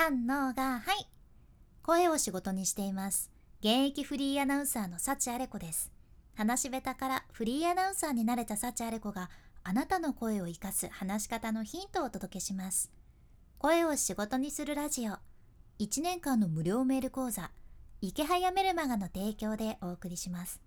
[0.00, 1.08] 三のがはい。
[1.82, 3.32] 声を仕事にしています。
[3.58, 5.90] 現役フリーアナウンサーの幸あれ子です。
[6.36, 9.28] 話し下手からフリーアナウンサーになれた幸あれ子が
[9.64, 12.92] あなたの声を生かす話し方のヒントをお届けします。
[13.58, 15.14] 声を仕事にするラジオ。
[15.80, 17.50] 1年間の無料メール講座。
[18.00, 20.60] 池早メルマガの提供でお送りします。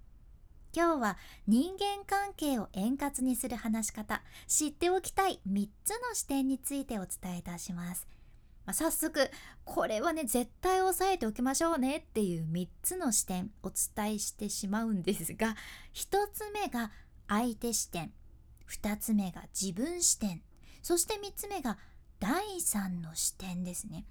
[0.76, 1.18] 今日は
[1.48, 8.06] 人間関係を円滑にする話し方知っておきたい3つの視点についてお伝えいたします。
[8.66, 9.30] まあ、早速
[9.66, 15.56] これはね絶対押さえておきましょうねっていう3つの視点お伝えしてしまうんですが
[15.94, 16.92] 1つ目が
[17.28, 18.12] 相手視点
[18.70, 20.42] 2つ目が自分視点
[20.82, 21.78] そして3つ目が
[22.20, 24.06] 第三の視点ですね。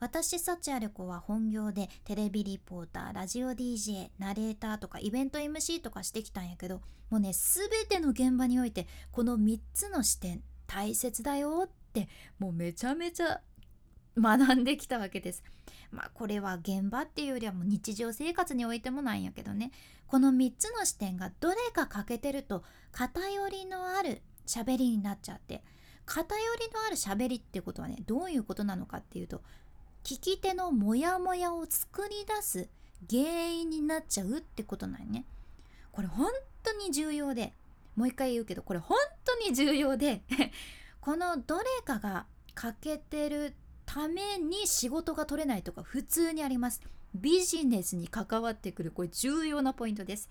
[0.00, 13.40] 私幸あれ子は本業でテレビリポーターラジオ DJ ナレーターとかイベント MC とかしてきたんやけどもうね全ての現場においてこの3つの視点大切だよってもうめちゃめちゃ
[14.18, 15.42] 学んできたわけです。
[15.90, 19.70] まあこれは現場っていうよりはもう日常生活においてもなんやけどね
[20.06, 25.62] この3つの視点がどれか欠けてると偏りのある喋りになっちゃって
[26.04, 29.40] 偏りのある喋りってことはねどういうことなのかっていうと
[30.02, 32.68] 聞き手のモヤモヤを作り出す
[33.08, 35.24] 原因になっちゃうってことなんね。
[35.92, 36.28] これ本
[36.62, 37.52] 当に重要で
[37.94, 40.22] もう一回言うけどこれ本当に重要で
[41.00, 43.54] このどれかが欠けてる
[43.94, 46.80] ために仕事が取れないとか普通にあります。
[47.14, 50.28] ビジネスに関わってくるこれ重要なポイントです。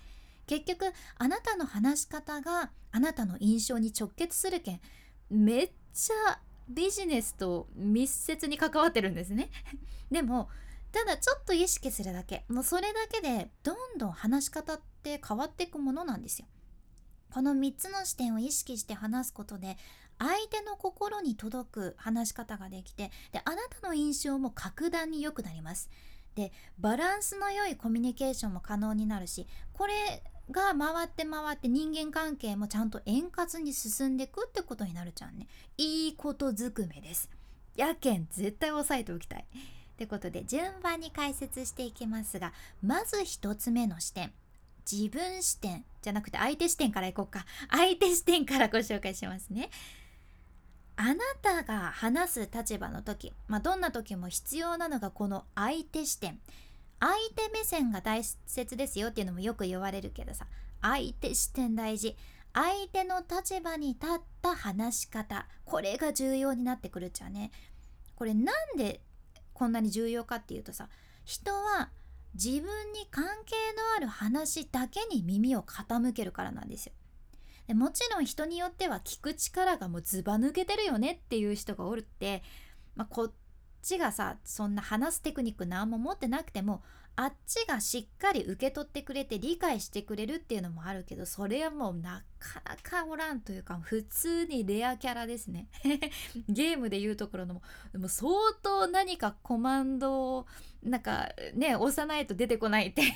[0.47, 4.81] 結局あなたの話し方があなたの印象に直結するけん
[5.29, 9.49] めっちゃビジネスと密接に関わってるんですね。
[10.11, 10.49] でも
[10.91, 12.43] ただちょっと意識するだけ。
[12.49, 16.47] もうそれだけでどんどん話し方って変わっていくものなんですよ。
[17.33, 19.77] この3つの視点を意識して話すことで
[20.23, 25.89] 相手の心に届く話し方ができてであなたの印象も格段に良くなります。
[26.35, 35.47] でバランスの良いコミュニケーションも可能になるしこれが回って回って人間関係もちゃんと円滑に進んでいくってことになるじゃんね。
[35.77, 37.29] いいことずくめです。
[37.75, 39.41] やけん絶対押さえておきたい。
[39.41, 42.51] ってことで順番に解説していきますが
[42.81, 44.31] まず1つ目の視点。
[44.89, 47.45] 自分視点じゃなくて相手視点からいこうか。
[47.69, 49.69] 相手視点からご紹介しますね。
[50.95, 56.39] あなたが話す立場の時、まあ、どんな時も必要なのがこの相手視点。
[56.99, 60.47] 相手目線が大切ですよっていうのもよく言われるけどさ。
[60.81, 62.15] 相手視点大事。
[62.53, 65.47] 相手の立場に立った話し方。
[65.65, 67.51] これが重要になってくるっちゃね。
[68.15, 69.01] これなんで
[69.53, 70.89] こんなに重要かっていうとさ
[71.25, 71.89] 人は
[72.35, 76.93] 自分に関係のある話だけに耳を傾けるからなんですよ。
[77.69, 82.43] もちろん人によっては聞く力がもうずば抜けてるよねっていう人がおるって、
[82.95, 83.31] まあ、こ
[83.83, 86.81] ちがさそんな話すテクニック何も持ってなくても
[87.15, 95.67] あっちがしっかり受け取ってくれて理解してくれるっていうのもあるけどそれはもうなかなかおらんというか普通にレアキャラですね。
[96.49, 97.61] ゲームでいうところのも
[97.95, 98.31] も相
[98.63, 100.47] 当何かコマンドを
[100.81, 103.11] なんかね押さないと出てこないっていう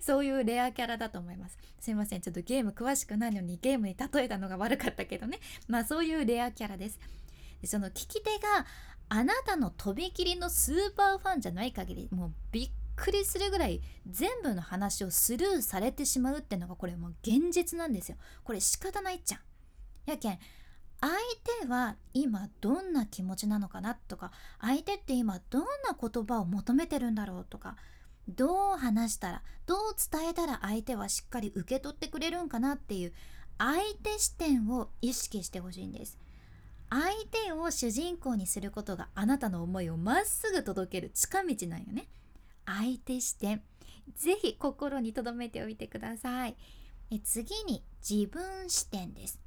[0.00, 1.58] そういうレアキャラだと思います。
[1.80, 2.20] すいません。
[2.20, 5.40] ちょっとゲーム詳しくないのにゲームに例えたのが悪かったけどね。
[5.66, 7.00] まあそういうレアキャラです。
[7.60, 8.64] でその聞き手が
[9.08, 18.16] あなたのとびきりのスーパーファンじゃない限りもうびっくりするぐらい全部の話をスルーされてしまうってうのがこれもう現実なんですよ。
[18.44, 19.40] これ仕方ないっちゃん。
[20.06, 20.38] やけん
[21.00, 21.12] 相
[21.62, 27.76] 手は今どんな気持ちなのかなとか相手って今どんな言葉を求めてるんだろうとか
[28.28, 29.78] どう話したらどう
[30.10, 33.12] 伝えたら相手はしっかり受け取ってくれるんかなっていう
[33.58, 36.18] 相手視点を意識してほしいんです。
[36.90, 42.08] 相手を主人公にすることがあなたの思いをまっすぐ届ける近道なんよね。
[42.64, 43.62] 相手視点
[44.16, 46.56] ぜひ心に留めておいてください。
[47.10, 49.40] え次に自分視点です。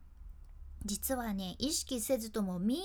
[0.85, 2.79] 実はね意識せずともみん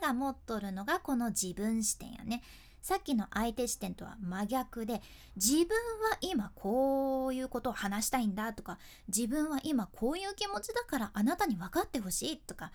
[0.00, 2.42] なが持っとるのがこの自分視点やね。
[2.80, 5.02] さっきの相手視点とは真逆で
[5.36, 8.78] 自分は今こういうことを話したいんだとか
[9.08, 12.70] 自分は今こういう気持ちだからあなたに分かってほしいとか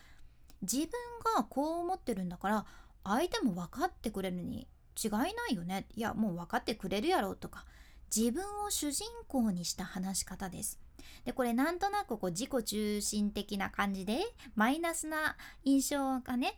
[0.63, 0.89] 自分
[1.35, 2.65] がこう思ってるんだから
[3.03, 4.67] 相手も分かってくれるに
[5.01, 5.87] 違いないよね。
[5.95, 7.65] いやもう分かってくれるやろとか
[8.15, 10.79] 自分を主人公にした話し方です。
[11.25, 14.19] でこれなんとなくこう自己中心的な感じで
[14.55, 16.55] マイナスな印象がね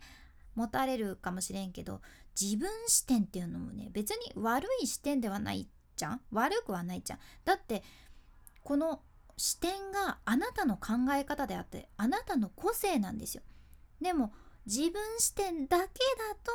[0.54, 2.00] 持たれるかもしれんけど
[2.40, 6.20] 自分視点っていうのもね別に悪い視点ではないじゃん。
[6.30, 7.18] 悪くはないじゃん。
[7.44, 7.82] だって
[8.62, 9.00] この
[9.38, 13.42] 視点があなたの考え方であってあなたの個性なんですよ。
[14.00, 14.32] でも
[14.66, 15.84] 自分視点だけ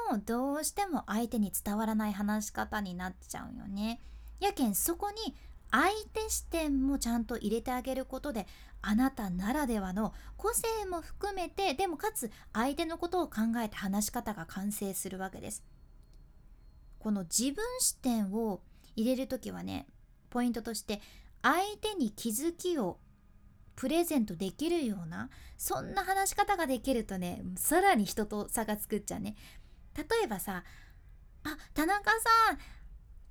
[0.09, 4.01] だとどうしても相手に伝わらない話し方になっちゃうよね。
[4.39, 5.35] やけんそこに
[5.71, 8.45] 相手視点もちゃんと入れてあげることで
[8.81, 15.63] あなたならではの個性も含めてでもかつ相手のことを考えて話し方が完成するわけです。
[16.99, 18.61] この自分視点を
[18.95, 19.87] 入れる時はね
[20.29, 21.01] ポイントとして
[21.41, 22.99] 相手に気づきを
[23.81, 29.35] プレゼントできるようなそんな話し方ができるとねさらに人と差がつくっちゃうね。
[29.97, 30.63] 例えばさ
[31.43, 32.59] 「あ田中さん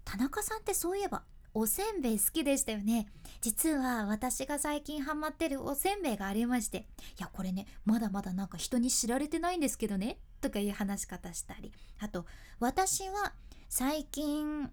[0.05, 1.23] 田中さんってそういえば
[1.55, 3.06] おせんべい好きでしたよね。
[3.41, 6.82] 実は私が最近ハマってるおせんべいがありましてい
[7.20, 11.73] やこれねまだまだなんか人に知られてないんですけどねとかいう話し方したり。
[12.00, 12.26] あと
[12.58, 13.35] 私は
[13.69, 14.69] 最近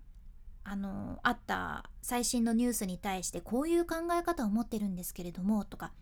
[0.69, 5.93] あのあった最新のニュースに対してこういう考え方を持ってるんですけれどもとか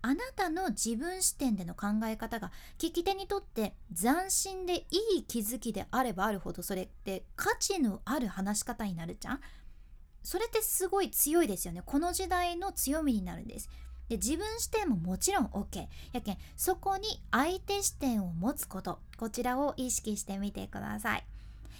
[0.00, 9.40] あなたの自分視点での考え方が聞き手にとって斬新でいい気づきであればあるほどそれって価値のある話し方になるじゃん？
[10.22, 11.82] それってすごい強いですよね。
[11.84, 13.68] この時代の強みになるんです。
[14.08, 19.00] で自分視点ももちろん OK やけんそこに相手視点を持つこと。
[19.16, 21.26] こちらを意識してみてください。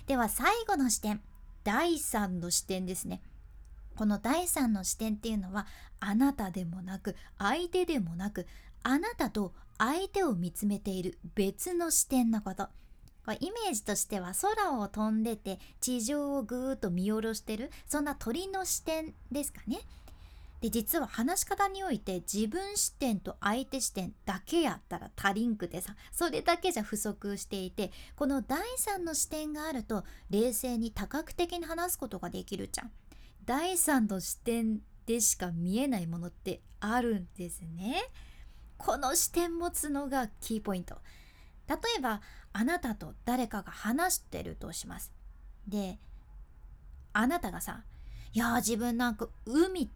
[0.09, 1.21] では最後の視点。
[1.67, 3.21] 第三の視点ですね
[3.97, 5.67] この第三の視点っていうのは
[5.99, 8.47] あなたでもなく相手でもなく
[8.85, 12.69] あなたと相手を見つめている別の視点のこと
[13.25, 19.81] これイメージとしては空を飛んでて地上をぐーっと見下ろしてるそんな鳥の視点ですかね。
[20.61, 32.91] で実は話し方において自分視点と相手視点だけやったら足りんくてさそれだけじゃ不足していてこの第三の視点があると冷静に多角的に話すことができるじゃん。
[33.45, 38.03] 第三の視点でしか見えないものってあるんですね。
[38.77, 40.97] この視点持つのがキーポイント。
[41.69, 42.21] 例えば
[42.53, 45.13] あなたと誰かが話してるとします。
[45.69, 45.99] で
[47.13, 47.85] あなたがさ
[48.33, 49.91] 「いや自分なんか海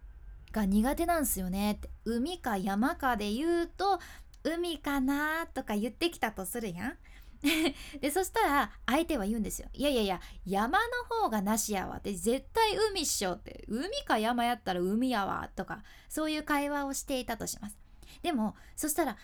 [0.51, 3.99] が苦手なんすよねって海か山かで言うと
[4.43, 6.97] 海かなとか言ってきたとするやん。
[7.99, 9.67] でそしたら相手は言うんですよ。
[9.73, 10.85] いやいやいや山の
[11.23, 17.77] 方がなしやわって絶対海っしょって海か山やったら海やわとかそういう会話をしていたとします。
[18.21, 19.17] でもそしたら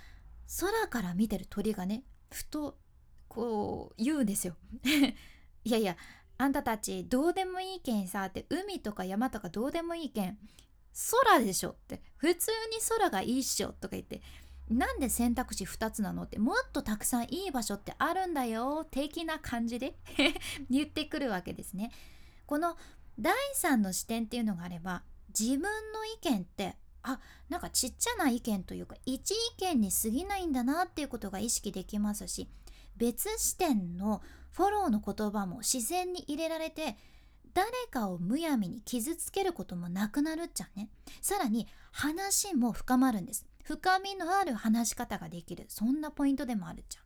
[0.59, 2.77] 空から見てる鳥がねふと
[3.27, 4.55] こう言うんですよ。
[5.63, 5.95] いやいや
[6.39, 10.37] あんたたちどうでもいいけんさって海とか山とかどうでもいいけん
[11.11, 14.21] 空でしょって普通に空がいいっしょとか言って
[14.69, 19.95] なんで選択肢2つなのってもっとたくさんいい場所ってあるんだよ的な感じで
[20.69, 21.91] 言ってくるわけですね。
[22.45, 22.75] この
[23.19, 25.03] 第3の視点っていうのがあれば
[25.37, 32.49] 自分の意見ってあなんかちっちゃな意見というか一意見に過ぎないんだなっていうことが意識できますし
[32.97, 34.21] 別視点の
[34.51, 36.97] フォローの言葉も自然に入れられて
[37.57, 40.89] 誰かをむやみに傷つけることもなくなるっちゃね。
[41.23, 43.47] さらに話も深まるんです。
[43.63, 45.65] 深みのある話し方ができる。
[45.67, 47.01] そんなポイントでもあるじゃ。
[47.01, 47.03] ん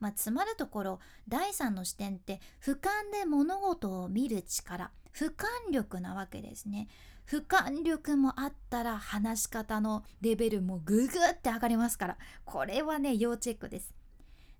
[0.00, 4.92] まあ、つまるところ第三の視点って俯瞰で物事を見る力。
[5.14, 6.88] 俯瞰力なわけですね。
[7.28, 12.16] 俯瞰力もあったら話し方のレベルもググって上がりますから。
[12.46, 13.92] これはね要チェックです。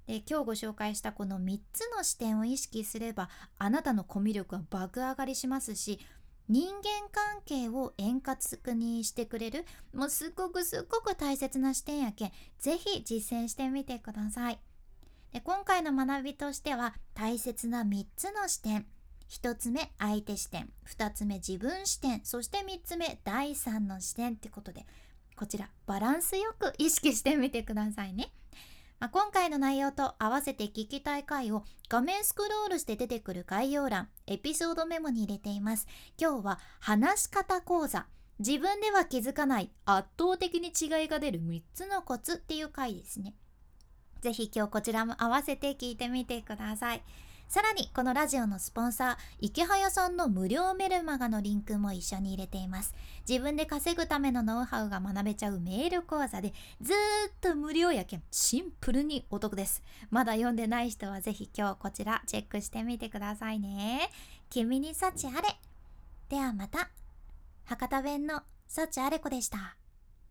[0.07, 3.29] で今日ご紹介したこの3つの視点を意識すれば
[3.59, 6.01] あなたのコミュ力は爆上がりしますし
[6.49, 14.59] 人間関係を円滑にしてくれるもうすっごくすっごく大切な視点やけん是非実践してみてください。
[15.33, 18.87] で今回の学びとしては大切な3つの視点。
[19.31, 20.69] 1つ目相手視点。
[20.87, 22.21] 2つ目自分視点。
[22.25, 24.85] そして3つ目第3の視点ってことで
[25.37, 28.33] こちらバランスよく意識してみてくださいね。
[29.03, 35.89] まあ、今回の内容と合わせて聞きたい回を画面スクロールして出てくる概要欄、エピソードメモに入れています。
[36.17, 38.07] 今日は話し方講座。
[38.39, 43.35] 自分では気づかない圧倒的に違いが出る3つのコツっていう回ですね。
[44.21, 47.03] ぜひ今日こちらも合わせて聞いてみてください。
[47.53, 52.95] さらにこのラジオのスポンサー池早さんの無料メルマガのリンクも一緒に入れています。
[53.29, 56.97] 自分で稼ぐためのノウハウが学べちゃうメール講座でずっ
[57.43, 59.83] と無料やけんシンプルにお得です。
[60.11, 64.09] まだ読んでない人はぜひ今日こちらチェックしてみてくださいね。
[64.49, 65.61] 君に幸あれ。
[66.31, 66.89] ではまた。
[67.67, 69.77] 博多弁の幸あれ子でした。